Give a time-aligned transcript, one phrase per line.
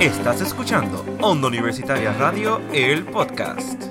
[0.00, 3.82] Estás escuchando Onda Universitaria Radio, el podcast.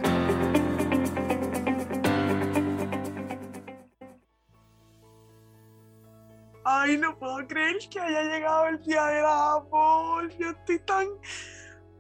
[6.64, 10.30] Ay, no puedo creer que haya llegado el día del amor.
[10.38, 11.08] Yo estoy tan,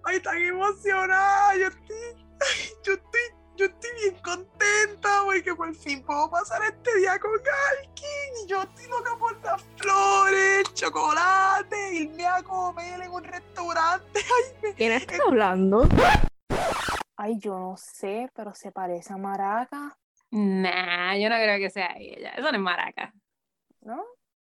[0.04, 1.57] ay, tan emocionada.
[1.57, 2.25] Yo estoy,
[2.83, 3.21] yo estoy,
[3.55, 8.44] yo estoy bien contenta porque por fin puedo pasar este día con alguien.
[8.44, 14.20] Y yo estoy loca las flores, chocolate, irme a comer en un restaurante.
[14.26, 15.88] Ay, me- ¿Quién está hablando?
[17.17, 19.98] Ay, yo no sé, pero se parece a Maraca,
[20.31, 22.31] Nah, yo no creo que sea ella.
[22.31, 23.13] Eso no es maraca.
[23.81, 24.03] ¿no?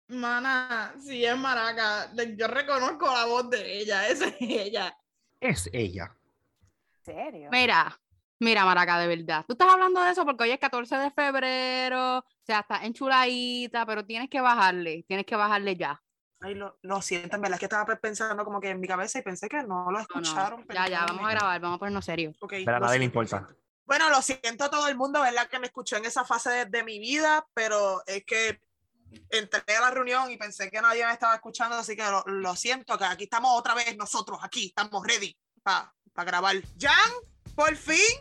[0.09, 4.97] Mana, si es maraca, yo reconozco la voz de ella, esa es ella.
[5.41, 6.15] Es ella.
[6.95, 7.49] ¿En serio?
[7.51, 7.99] Mira,
[8.41, 9.45] mira, maraca, de verdad.
[9.47, 13.87] Tú estás hablando de eso porque hoy es 14 de febrero, o sea, está enchuladita,
[13.87, 16.03] pero tienes que bajarle, tienes que bajarle ya.
[16.41, 19.19] Ay, lo, lo siento, en verdad es que estaba pensando como que en mi cabeza
[19.19, 20.67] y pensé que no lo No, no, escucharon.
[20.73, 22.37] Ya, ya, vamos a grabar, vamos a ponernos serios.
[22.41, 23.47] Ok, Pero a lo nadie le importa.
[23.85, 25.49] Bueno, lo siento a todo el mundo, ¿verdad?
[25.49, 28.61] Que me escuchó en esa fase de, de mi vida, pero es que
[29.29, 32.55] entré a la reunión y pensé que nadie me estaba escuchando, así que lo, lo
[32.57, 35.93] siento, que aquí estamos otra vez nosotros, aquí estamos ready para
[36.25, 36.57] grabar.
[36.79, 37.13] Jan,
[37.61, 38.17] por fin,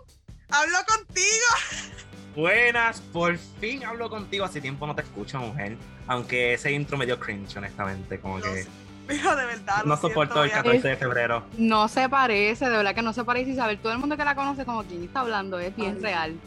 [0.51, 1.95] hablo contigo.
[2.35, 4.43] Buenas, por fin hablo contigo.
[4.43, 5.77] Hace tiempo no te escucho, mujer.
[6.07, 8.19] Aunque ese intro me dio cringe, honestamente.
[8.19, 8.69] Como que sé,
[9.07, 11.45] Pero de verdad, no lo soporto el siento, 14 de febrero.
[11.57, 13.79] No se parece, de verdad que no se parece Isabel.
[13.79, 16.01] Todo el mundo que la conoce como quien está hablando es bien Ay.
[16.01, 16.39] real.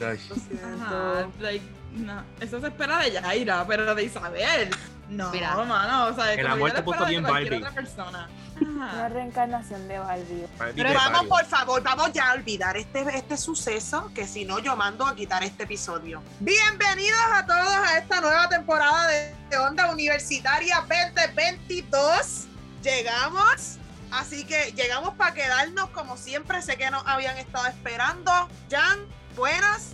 [0.00, 0.66] Ay, Lo siento.
[0.84, 1.64] Ajá, like,
[1.98, 4.70] no, eso se espera de Yaira, pero de Isabel.
[5.08, 5.54] No, Mira.
[5.56, 7.66] mano, o sea, El amor te puso bien cualquier Barbie.
[7.66, 8.28] otra persona.
[8.60, 10.46] Una reencarnación de Barbie.
[10.74, 14.76] Pero Vamos, por favor, vamos ya a olvidar este, este suceso, que si no, yo
[14.76, 16.22] mando a quitar este episodio.
[16.40, 22.46] Bienvenidos a todos a esta nueva temporada de, de Onda Universitaria 2022.
[22.82, 23.78] Llegamos,
[24.10, 26.60] así que llegamos para quedarnos como siempre.
[26.62, 28.30] Sé que nos habían estado esperando.
[28.70, 28.98] Jan,
[29.36, 29.92] buenas.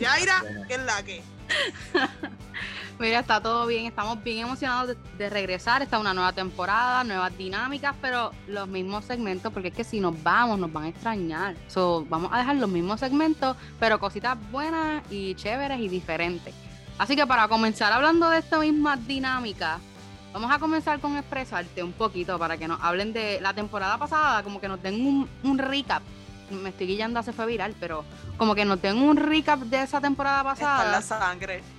[0.00, 0.42] Yaira.
[0.66, 1.22] ¿qué es la que?
[2.98, 5.80] Mira, está todo bien, estamos bien emocionados de, de regresar.
[5.80, 10.22] Está una nueva temporada, nuevas dinámicas, pero los mismos segmentos, porque es que si nos
[10.22, 11.56] vamos, nos van a extrañar.
[11.68, 16.54] So, vamos a dejar los mismos segmentos, pero cositas buenas y chéveres y diferentes.
[16.98, 19.80] Así que para comenzar hablando de esta misma dinámica,
[20.34, 24.42] vamos a comenzar con expresarte un poquito para que nos hablen de la temporada pasada,
[24.42, 26.02] como que nos den un, un recap.
[26.50, 28.04] Me estoy guillando, se fue viral, pero
[28.36, 30.90] como que nos den un recap de esa temporada Está en pasada.
[30.90, 31.62] la sangre.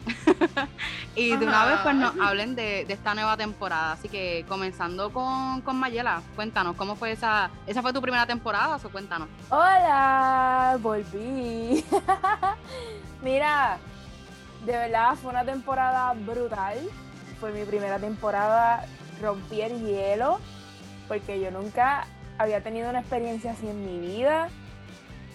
[1.16, 3.92] Y de una vez pues nos hablen de, de esta nueva temporada.
[3.94, 7.50] Así que comenzando con, con Mayela, cuéntanos, ¿cómo fue esa?
[7.68, 8.78] ¿Esa fue tu primera temporada?
[8.82, 9.28] O cuéntanos.
[9.50, 11.84] Hola, volví.
[13.22, 13.78] Mira,
[14.66, 16.78] de verdad fue una temporada brutal.
[17.40, 18.86] Fue mi primera temporada,
[19.22, 20.40] rompí el hielo,
[21.08, 22.06] porque yo nunca
[22.38, 24.48] había tenido una experiencia así en mi vida.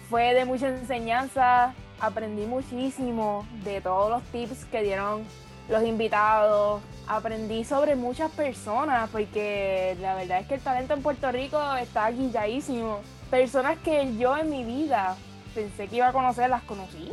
[0.08, 5.24] Fue de mucha enseñanza, aprendí muchísimo de todos los tips que dieron
[5.68, 6.80] los invitados.
[7.08, 12.10] Aprendí sobre muchas personas, porque la verdad es que el talento en Puerto Rico está
[12.10, 13.00] guilladísimo.
[13.30, 15.16] Personas que yo en mi vida
[15.54, 17.10] pensé que iba a conocer, las conocí.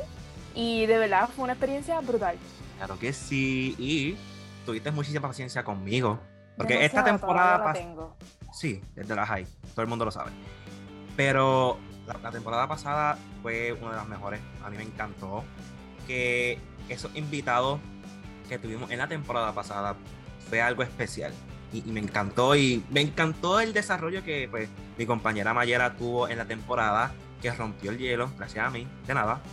[0.56, 2.38] Y de verdad fue una experiencia brutal.
[2.78, 3.76] Claro que sí.
[3.80, 4.18] Y
[4.66, 6.20] tuviste muchísima paciencia conmigo.
[6.58, 8.16] Porque esta temporada la tengo.
[8.52, 9.48] Sí, desde la high.
[9.74, 10.32] Todo el mundo lo sabe.
[11.16, 14.42] Pero la, la temporada pasada fue una de las mejores.
[14.64, 15.44] A mí me encantó
[16.08, 16.60] que
[16.90, 17.80] esos invitados
[18.50, 19.96] que tuvimos en la temporada pasada
[20.50, 21.34] fue algo especial.
[21.72, 22.56] Y, y me encantó.
[22.56, 27.12] Y me encantó el desarrollo que pues, mi compañera Mayera tuvo en la temporada,
[27.42, 29.42] que rompió el hielo, gracias a mí, de nada.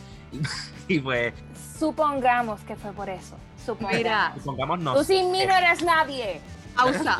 [0.89, 1.35] Y, y pues,
[1.77, 3.37] Supongamos que fue por eso.
[3.65, 3.97] Supongamos.
[3.97, 4.97] Mira, pongámonos.
[4.97, 6.41] Tú sin mí no eres nadie.
[6.83, 7.19] Pausa.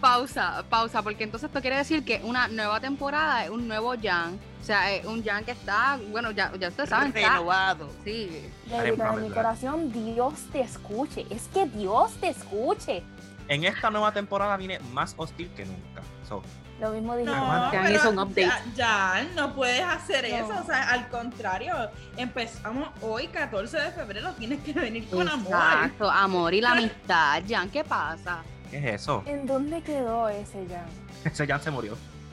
[0.00, 4.38] pausa, pausa, porque entonces esto quiere decir que una nueva temporada es un nuevo Jan.
[4.60, 7.90] O sea, es un Jan que está, bueno, ya, ya ustedes saben, está, Renovado.
[8.04, 8.48] sí,
[8.96, 11.26] para a mi corazón, Dios te escuche.
[11.30, 13.02] Es que Dios te escuche.
[13.48, 16.02] En esta nueva temporada viene más hostil que nunca.
[16.28, 16.42] So,
[16.80, 17.30] Lo mismo dije.
[17.30, 18.42] No, Que han pero hizo un update.
[18.42, 20.36] Ya, ya, no puedes hacer No.
[20.36, 20.62] eso.
[20.62, 21.74] O sea, al contrario,
[22.16, 25.52] empezamos hoy, 14 de febrero, tienes que venir con amor.
[25.54, 28.42] exacto, amor y la amistad, Jan, ¿qué pasa?
[28.72, 29.22] ¿Qué es eso?
[29.26, 30.86] ¿En dónde quedó ese Jan?
[31.24, 31.96] Ese Jan se murió.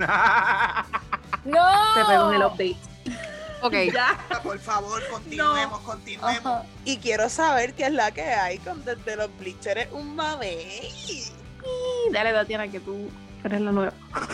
[1.46, 1.94] ¡No!
[1.94, 2.78] Se pegó en el update.
[3.62, 4.18] Ok, Ya.
[4.42, 6.46] Por favor, continuemos, continuemos.
[6.46, 6.64] Ajá.
[6.86, 10.66] Y quiero saber qué es la que hay con desde los bleachers un mame.
[12.12, 13.10] dale, Tatiana, que tú
[13.44, 13.94] eres la nueva.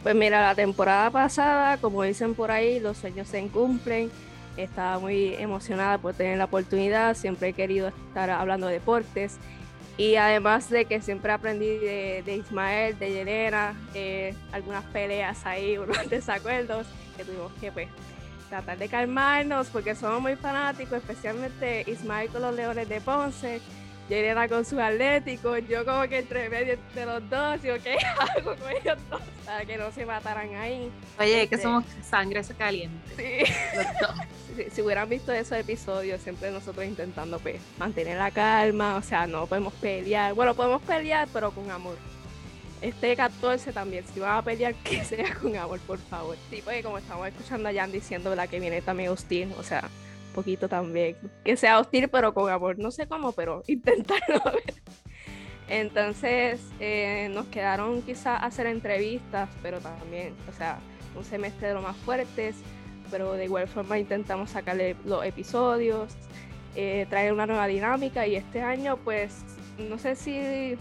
[0.00, 4.10] Pues mira, la temporada pasada, como dicen por ahí, los sueños se cumplen.
[4.56, 7.14] Estaba muy emocionada por tener la oportunidad.
[7.16, 9.38] Siempre he querido estar hablando de deportes.
[9.98, 16.08] Y además de que siempre aprendí de, Ismael, de Yelena, eh, algunas peleas ahí, unos
[16.08, 16.86] desacuerdos
[17.16, 17.88] que tuvimos que pues
[18.48, 23.60] tratar de calmarnos porque somos muy fanáticos, especialmente Ismael con los Leones de Ponce,
[24.08, 27.96] Yelena con sus Atléticos, yo como que entre medio de los dos, yo qué
[28.36, 30.90] hago con ellos dos para que no se mataran ahí.
[31.18, 33.14] Oye, que Este- somos sangre caliente.
[33.16, 33.52] Sí.
[33.76, 34.26] los dos.
[34.56, 39.26] si, si hubieran visto esos episodios, siempre nosotros intentando pues, mantener la calma, o sea,
[39.26, 40.32] no podemos pelear.
[40.34, 41.96] Bueno, podemos pelear, pero con amor.
[42.80, 46.36] Este 14 también, si van a pelear, que sea con amor, por favor.
[46.50, 49.88] Sí, porque como estamos escuchando a Jan diciendo la que viene también hostil, o sea,
[50.38, 51.16] poquito también.
[51.44, 52.78] Que sea hostil, pero con amor.
[52.78, 54.42] No sé cómo, pero intentarlo.
[55.68, 60.78] Entonces, eh, nos quedaron quizás hacer entrevistas, pero también, o sea,
[61.14, 62.56] un semestre de lo más fuertes
[63.10, 66.14] pero de igual forma intentamos sacarle los episodios,
[66.74, 69.44] eh, traer una nueva dinámica y este año pues
[69.78, 70.76] no sé si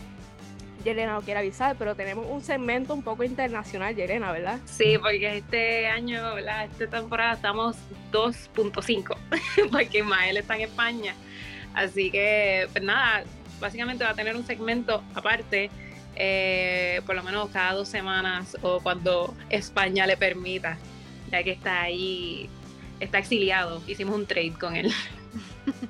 [0.84, 4.60] Yelena lo quiere avisar, pero tenemos un segmento un poco internacional, Yelena, ¿verdad?
[4.66, 6.66] Sí, porque este año, ¿verdad?
[6.66, 7.76] Esta temporada estamos
[8.12, 9.18] 2.5,
[9.72, 11.16] porque Ismael está en España.
[11.74, 13.24] Así que, pues nada,
[13.60, 15.70] básicamente va a tener un segmento aparte,
[16.16, 20.78] eh, por lo menos cada dos semanas o cuando España le permita,
[21.32, 22.50] ya que está ahí,
[23.00, 23.82] está exiliado.
[23.88, 24.92] Hicimos un trade con él.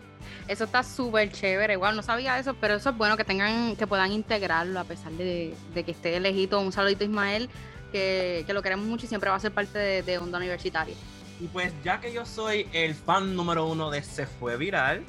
[0.47, 3.85] Eso está súper chévere, igual no sabía eso, pero eso es bueno que tengan, que
[3.85, 6.59] puedan integrarlo a pesar de, de que esté lejito.
[6.59, 7.49] Un saludito Ismael,
[7.91, 10.95] que, que lo queremos mucho y siempre va a ser parte de, de Onda Universitaria.
[11.39, 15.03] Y pues ya que yo soy el fan número uno de Se Fue Viral,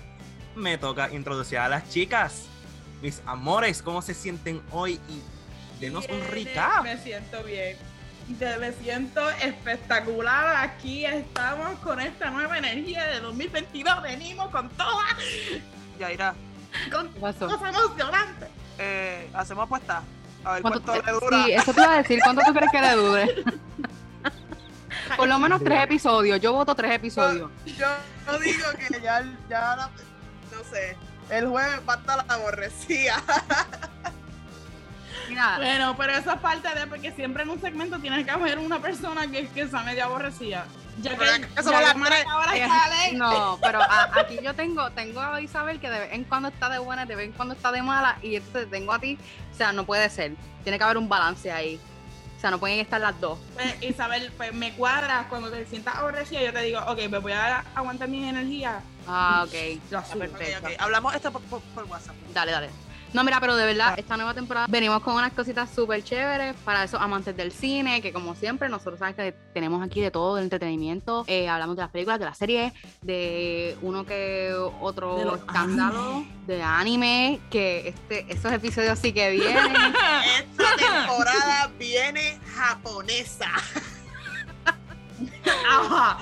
[0.57, 2.47] me toca introducir a las chicas.
[3.01, 4.95] Mis amores, ¿cómo se sienten hoy?
[5.09, 6.83] Y denos un Bien, recap.
[6.83, 7.77] Me siento bien.
[8.29, 10.57] De- Me siento espectacular.
[10.57, 14.03] Aquí estamos con esta nueva energía de 2022.
[14.03, 15.05] Venimos con toda,
[15.99, 16.35] Yaira,
[16.93, 18.49] con cosas emocionantes.
[18.79, 20.03] eh, hacemos apuesta.
[20.45, 21.45] A ver ¿Cuánto cuánto le dura.
[21.45, 22.21] sí, eso te iba a decir.
[22.23, 23.45] ¿Cuánto tú crees que le dure?
[25.17, 26.41] Por lo menos tres episodios.
[26.41, 27.51] Yo voto tres episodios.
[27.67, 27.87] Yo,
[28.27, 29.91] yo digo que ya, ya la-
[30.53, 30.97] no sé,
[31.31, 33.17] el jueves va a estar la aborrecida.
[35.29, 38.59] Mira, Bueno, pero eso es parte de porque siempre en un segmento tienes que haber
[38.59, 40.67] una persona que, que sea medio aborrecida.
[41.01, 42.27] Ya que, ya somos las que tres.
[42.29, 43.13] ahora Eh, sale.
[43.13, 46.69] No, pero a- aquí yo tengo, tengo a Isabel que de vez en cuando está
[46.69, 49.17] de buena, de vez en cuando está de mala, y entonces tengo a ti,
[49.53, 50.33] o sea, no puede ser.
[50.65, 51.79] Tiene que haber un balance ahí.
[52.37, 53.37] O sea, no pueden estar las dos.
[53.55, 56.41] Pues, Isabel, pues me cuadras cuando te sientas aborrecida.
[56.43, 58.81] Yo te digo, ok, me voy a aguantar mi energía.
[59.09, 59.55] Ah, ok.
[59.91, 60.21] Lo Ah, asumo.
[60.21, 60.67] perfecto.
[60.67, 62.15] Ok, ok, Hablamos esto por, por- por WhatsApp.
[62.33, 62.71] Dale, dale.
[63.13, 66.85] No, mira, pero de verdad, esta nueva temporada venimos con unas cositas súper chéveres para
[66.85, 70.45] esos amantes del cine, que como siempre, nosotros sabes que tenemos aquí de todo, del
[70.45, 71.25] entretenimiento.
[71.27, 76.25] Eh, hablamos de las películas, de las series, de uno que otro De los escándalo,
[76.47, 79.75] de anime, que este, esos episodios sí que vienen.
[80.39, 83.51] Esta temporada viene japonesa.
[85.71, 86.19] Ajá.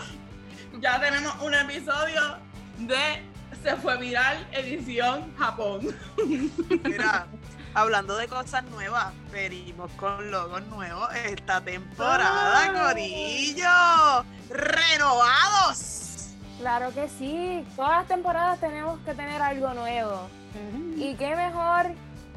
[0.80, 2.38] Ya tenemos un episodio
[2.78, 3.22] de
[3.66, 5.80] Se fue viral edición Japón.
[6.84, 7.26] Mira,
[7.74, 12.90] hablando de cosas nuevas, venimos con logos nuevos esta temporada, Ah.
[12.90, 14.24] Corillo.
[14.50, 16.36] ¡Renovados!
[16.60, 20.28] Claro que sí, todas las temporadas tenemos que tener algo nuevo.
[20.96, 21.86] Y qué mejor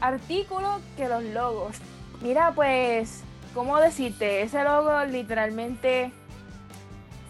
[0.01, 1.75] artículo que los logos.
[2.21, 3.21] Mira, pues,
[3.53, 4.41] ¿cómo decirte?
[4.41, 6.11] Ese logo literalmente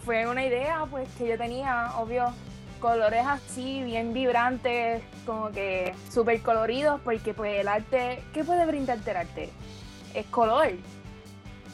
[0.06, 2.32] fue una idea pues que yo tenía, obvio,
[2.80, 9.12] colores así, bien vibrantes, como que súper coloridos, porque pues el arte, ¿qué puede brindarte
[9.12, 9.50] el arte?
[10.14, 10.72] Es color.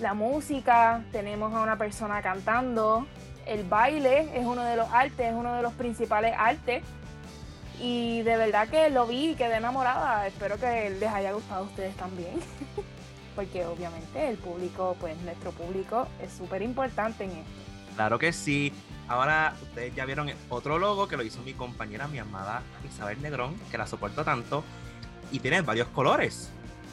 [0.01, 3.07] La música, tenemos a una persona cantando,
[3.47, 6.83] el baile es uno de los artes, es uno de los principales artes.
[7.81, 10.27] Y de verdad que lo vi y quedé enamorada.
[10.27, 12.33] Espero que les haya gustado a ustedes también.
[13.37, 17.76] Porque obviamente el público, pues nuestro público es súper importante en esto.
[17.97, 18.73] Claro que sí.
[19.09, 23.57] Ahora ustedes ya vieron otro logo que lo hizo mi compañera, mi amada Isabel Negrón,
[23.71, 24.63] que la soporto tanto.
[25.33, 26.51] Y tiene varios colores.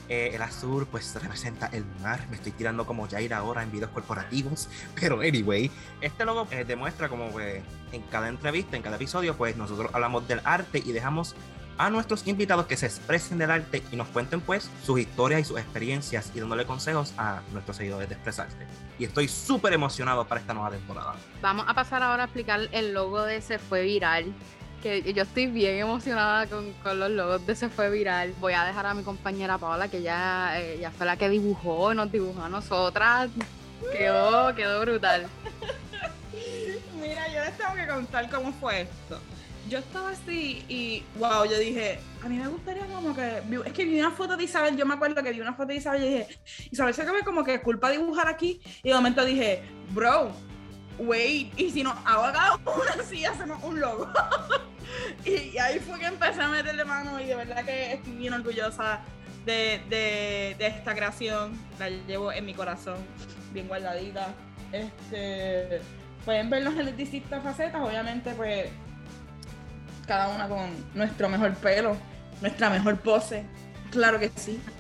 [0.10, 2.26] Eh, el azul pues representa el mar.
[2.30, 4.70] Me estoy tirando como Jair ahora en videos corporativos.
[5.00, 5.70] Pero anyway,
[6.02, 10.28] este logo eh, demuestra como que en cada entrevista, en cada episodio, pues nosotros hablamos
[10.28, 11.36] del arte y dejamos
[11.78, 15.44] a nuestros invitados que se expresen del arte y nos cuenten pues sus historias y
[15.44, 18.58] sus experiencias y dándole consejos a nuestros seguidores de expresarse.
[19.00, 21.16] Y estoy súper emocionado para esta nueva temporada.
[21.42, 24.34] Vamos a pasar ahora a explicar el logo de Se Fue Viral.
[24.82, 28.34] Que yo estoy bien emocionada con, con los logos de Se Fue Viral.
[28.40, 31.94] Voy a dejar a mi compañera Paola, que ya, eh, ya fue la que dibujó,
[31.94, 33.30] nos dibujó a nosotras.
[33.92, 35.28] Quedó, quedó brutal.
[37.02, 39.20] Mira, yo les tengo que contar cómo fue esto.
[39.70, 43.86] Yo estaba así y wow, yo dije, a mí me gustaría como que, es que
[43.86, 46.08] vi una foto de Isabel, yo me acuerdo que vi una foto de Isabel y
[46.08, 46.28] dije,
[46.72, 50.32] Isabel se ve como que culpa dibujar aquí y de momento dije, bro,
[51.00, 54.12] wait, y si nos hago una así hacemos un logo.
[55.26, 59.02] y, ahí fue que empecé a meterle mano y de verdad que estoy bien orgullosa
[59.46, 62.98] de, de, esta creación, la llevo en mi corazón,
[63.52, 64.34] bien guardadita.
[64.72, 65.82] Este,
[66.26, 68.70] pueden vernos en distintas facetas, obviamente pues
[70.06, 71.98] cada una con nuestro mejor pelo,
[72.42, 73.46] nuestra mejor pose.
[73.92, 74.62] Claro que sí.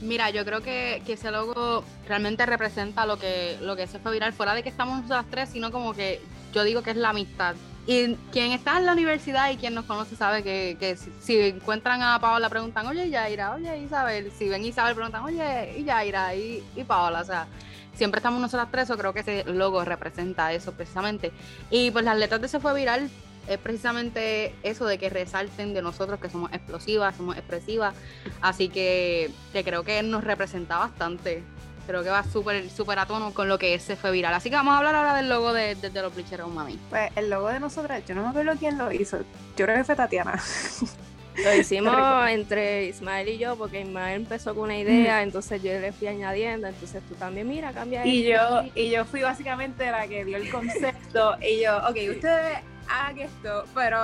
[0.00, 4.12] Mira, yo creo que, que ese logo realmente representa lo que, lo que se fue
[4.12, 6.20] viral, fuera de que estamos nosotras tres, sino como que
[6.52, 7.54] yo digo que es la amistad.
[7.86, 12.02] Y quien está en la universidad y quien nos conoce sabe que, que si, encuentran
[12.02, 16.84] a Paola preguntan, oye Yaira, oye Isabel, si ven Isabel preguntan, oye Yaira y, y
[16.84, 17.46] Paola, o sea,
[17.94, 21.32] siempre estamos nosotras tres, yo creo que ese logo representa eso precisamente.
[21.70, 23.10] Y pues las letras de Se fue viral
[23.48, 27.94] es precisamente eso de que resalten de nosotros que somos explosivas, somos expresivas,
[28.40, 31.42] así que, que creo que nos representa bastante.
[31.86, 34.32] Creo que va súper súper a tono con lo que se fue viral.
[34.32, 36.78] Así que vamos a hablar ahora del logo de, de, los Bleachers on Mami.
[36.88, 39.18] Pues el logo de nosotras, yo no me acuerdo quién lo hizo.
[39.54, 40.42] Yo creo que fue Tatiana.
[41.42, 45.92] Lo hicimos entre Ismael y yo, porque Ismael empezó con una idea, entonces yo le
[45.92, 50.06] fui añadiendo, entonces tú también, mira, cambia Y esto, yo, y yo fui básicamente la
[50.06, 51.36] que dio el concepto.
[51.40, 53.98] y yo, ok, ustedes hagan esto, pero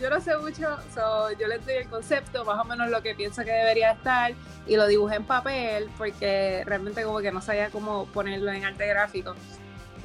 [0.00, 3.14] yo no sé mucho, so, yo les doy el concepto, más o menos lo que
[3.14, 4.32] pienso que debería estar,
[4.66, 8.86] y lo dibujé en papel, porque realmente como que no sabía cómo ponerlo en arte
[8.86, 9.34] gráfico.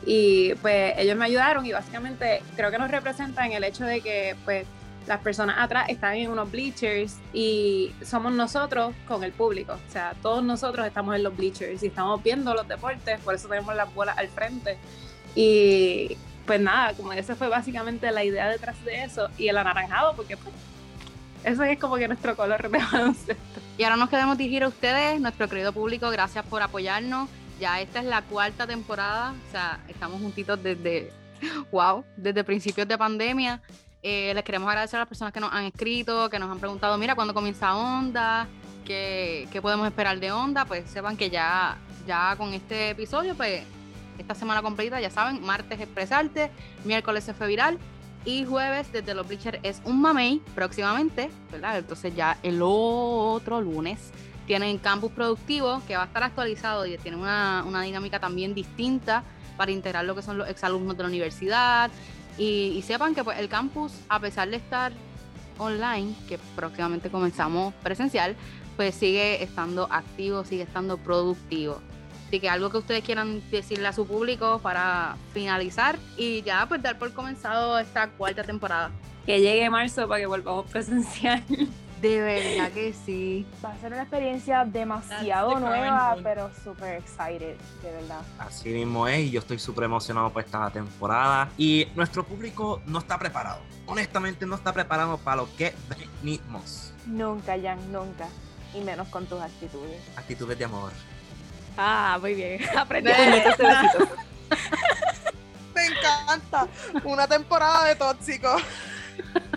[0.05, 4.35] Y pues ellos me ayudaron y básicamente creo que nos representan el hecho de que
[4.45, 4.65] pues
[5.08, 9.74] las personas atrás están en unos bleachers y somos nosotros con el público.
[9.74, 13.48] O sea, todos nosotros estamos en los bleachers y estamos viendo los deportes, por eso
[13.48, 14.77] tenemos las bolas al frente.
[15.36, 19.29] Y pues nada, como esa fue básicamente la idea detrás de eso.
[19.38, 20.53] Y el anaranjado, porque pues
[21.43, 23.60] eso es como que nuestro color de baloncesto.
[23.77, 27.29] Y ahora nos queremos dirigir a ustedes, nuestro querido público, gracias por apoyarnos.
[27.60, 31.12] Ya esta es la cuarta temporada, o sea, estamos juntitos desde,
[31.72, 33.62] wow, desde principios de pandemia.
[34.03, 36.98] Eh, les queremos agradecer a las personas que nos han escrito, que nos han preguntado,
[36.98, 38.48] mira, ¿cuándo comienza Onda?
[38.84, 40.65] ¿Qué, qué podemos esperar de Onda?
[40.65, 41.77] Pues sepan que ya,
[42.08, 43.63] ya con este episodio, pues
[44.17, 46.50] esta semana completa, ya saben, martes Expresarte,
[46.84, 47.77] miércoles fue viral
[48.25, 51.77] y jueves desde los Bleachers es un mamey próximamente, ¿verdad?
[51.77, 54.12] Entonces ya el otro lunes
[54.48, 59.24] tienen Campus Productivo que va a estar actualizado y tiene una, una dinámica también distinta
[59.58, 61.91] para integrar lo que son los exalumnos de la universidad
[62.38, 64.91] y, y sepan que pues, el campus, a pesar de estar
[65.57, 68.35] online, que próximamente comenzamos presencial,
[68.75, 71.81] pues sigue estando activo, sigue estando productivo.
[72.27, 76.81] Así que algo que ustedes quieran decirle a su público para finalizar y ya pues
[76.81, 78.89] dar por comenzado esta cuarta temporada.
[79.25, 81.43] Que llegue marzo para que volvamos presencial.
[82.01, 83.46] De verdad que sí.
[83.63, 88.22] Va a ser una experiencia demasiado nueva, pero súper excited, de verdad.
[88.39, 91.50] Así mismo es, y yo estoy súper emocionado por esta temporada.
[91.58, 93.60] Y nuestro público no está preparado.
[93.86, 95.75] Honestamente, no está preparado para lo que
[96.24, 96.93] venimos.
[97.05, 98.27] Nunca, Jan, nunca.
[98.74, 100.01] Y menos con tus actitudes.
[100.15, 100.91] Actitudes de amor.
[101.77, 103.12] Ah, muy bien, aprendí.
[105.75, 106.67] Me encanta.
[107.03, 108.55] Una temporada de tóxico.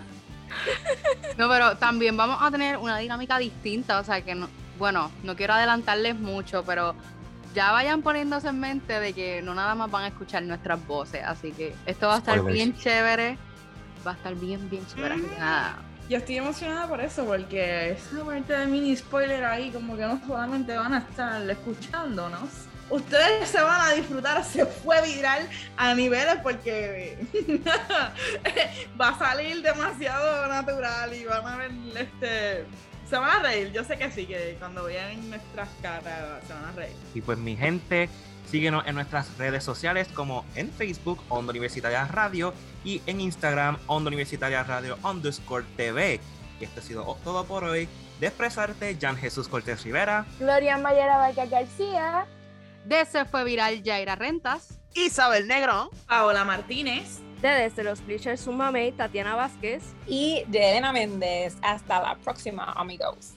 [1.37, 4.47] No, pero también vamos a tener una dinámica distinta, o sea que no,
[4.79, 6.95] bueno, no quiero adelantarles mucho, pero
[7.53, 11.23] ya vayan poniéndose en mente de que no nada más van a escuchar nuestras voces,
[11.25, 12.55] así que esto va a estar Spoilers.
[12.55, 13.37] bien chévere,
[14.05, 15.77] va a estar bien, bien chévere, que nada.
[16.09, 20.21] Yo estoy emocionada por eso, porque esa parte de mini spoiler ahí, como que no
[20.25, 22.49] solamente van a estar escuchándonos,
[22.89, 27.17] ustedes se van a disfrutar, se fue viral a niveles porque
[28.99, 32.65] va a salir demasiado natural y van a ver este.
[33.09, 36.65] Se van a reír, yo sé que sí, que cuando vean nuestras caras se van
[36.65, 36.95] a reír.
[37.13, 38.09] Y pues mi gente,
[38.49, 42.51] síguenos en nuestras redes sociales como en Facebook, Onda Universitaria Radio,
[42.83, 46.19] y en Instagram, Onda Universitaria Radio underscore TV.
[46.59, 47.87] Y esto ha sido todo por hoy.
[48.19, 50.25] De expresarte, Jan Jesús Cortés Rivera.
[50.39, 52.25] Gloria Mayera Vargas García.
[52.85, 54.79] De se fue viral Yaira Rentas.
[54.93, 55.89] Isabel Negrón.
[56.07, 57.19] Paola Martínez.
[57.41, 59.83] De desde los Bleachers Sumamey, Tatiana Vázquez.
[60.07, 61.57] Y de Elena Méndez.
[61.63, 63.34] Hasta la próxima, amigos.